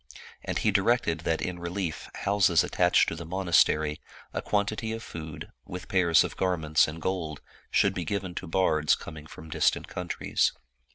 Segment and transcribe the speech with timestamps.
[0.43, 4.01] And he directed that in relief houses attached to the monastery,
[4.33, 7.39] a quantity of food, with pairs of garments and gold,
[7.69, 10.53] should be given to bards com ing from distant countries.